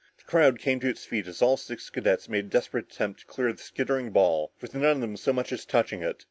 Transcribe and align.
The 0.17 0.23
crowd 0.23 0.57
came 0.57 0.79
to 0.79 0.89
its 0.89 1.05
feet 1.05 1.27
as 1.27 1.43
all 1.43 1.57
six 1.57 1.91
cadets 1.91 2.27
made 2.27 2.49
desperate 2.49 2.91
attempts 2.91 3.21
to 3.21 3.27
clear 3.27 3.53
the 3.53 3.61
skittering 3.61 4.09
ball 4.09 4.51
with 4.59 4.73
none 4.73 4.83
of 4.85 5.01
them 5.01 5.15
so 5.15 5.31
much 5.31 5.51
as 5.51 5.63
touching 5.63 6.01
it. 6.01 6.19